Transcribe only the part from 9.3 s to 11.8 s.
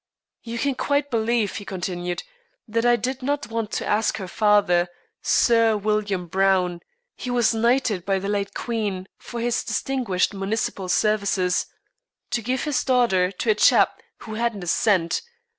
his distinguished municipal services